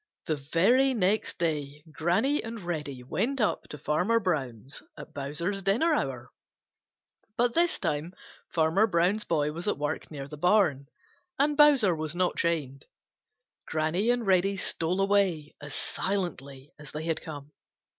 The 0.25 0.35
very 0.37 0.95
next 0.95 1.37
day 1.37 1.83
Granny 1.91 2.43
and 2.43 2.61
Reddy 2.61 3.03
went 3.03 3.39
up 3.39 3.65
to 3.69 3.77
Farmer 3.77 4.19
Brown's 4.19 4.81
at 4.97 5.13
Bowser's 5.13 5.61
dinner 5.61 5.93
hour. 5.93 6.31
But 7.37 7.53
this 7.53 7.77
time 7.77 8.13
Farmer 8.51 8.87
Brown's 8.87 9.25
boy 9.25 9.51
was 9.51 9.67
at 9.67 9.77
work 9.77 10.09
near 10.09 10.27
the 10.27 10.37
barn, 10.37 10.87
and 11.37 11.55
Bowser 11.55 11.95
was 11.95 12.15
not 12.15 12.35
chained. 12.37 12.85
Granny 13.67 14.09
and 14.09 14.25
Reddy 14.25 14.57
stole 14.57 14.99
away 15.01 15.53
as 15.61 15.75
silently 15.75 16.71
as 16.79 16.91
they 16.91 17.03
had 17.03 17.21
come. 17.21 17.51